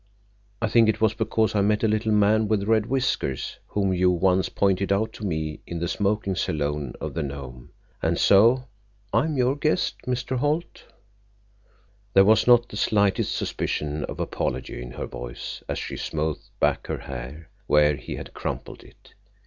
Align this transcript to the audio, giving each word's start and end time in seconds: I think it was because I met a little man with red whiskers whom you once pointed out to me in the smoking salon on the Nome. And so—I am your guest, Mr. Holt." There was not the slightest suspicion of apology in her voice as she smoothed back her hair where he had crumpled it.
I 0.63 0.67
think 0.67 0.89
it 0.89 0.99
was 0.99 1.13
because 1.13 1.53
I 1.53 1.61
met 1.61 1.83
a 1.83 1.87
little 1.87 2.11
man 2.11 2.47
with 2.47 2.63
red 2.63 2.87
whiskers 2.87 3.59
whom 3.67 3.93
you 3.93 4.09
once 4.09 4.49
pointed 4.49 4.91
out 4.91 5.13
to 5.13 5.23
me 5.27 5.59
in 5.67 5.77
the 5.77 5.87
smoking 5.87 6.35
salon 6.35 6.93
on 6.99 7.13
the 7.13 7.21
Nome. 7.21 7.69
And 8.01 8.17
so—I 8.17 9.25
am 9.25 9.37
your 9.37 9.55
guest, 9.55 9.97
Mr. 10.07 10.37
Holt." 10.37 10.85
There 12.15 12.25
was 12.25 12.47
not 12.47 12.69
the 12.69 12.77
slightest 12.77 13.35
suspicion 13.35 14.03
of 14.05 14.19
apology 14.19 14.81
in 14.81 14.93
her 14.93 15.05
voice 15.05 15.61
as 15.69 15.77
she 15.77 15.97
smoothed 15.97 16.49
back 16.59 16.87
her 16.87 16.97
hair 17.01 17.51
where 17.67 17.95
he 17.95 18.15
had 18.15 18.33
crumpled 18.33 18.81
it. 18.83 19.13